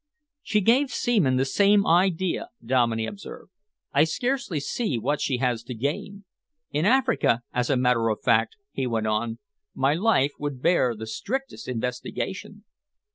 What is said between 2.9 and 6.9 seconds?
observed. "I scarcely see what she has to gain. In